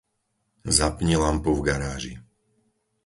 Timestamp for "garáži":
1.67-2.13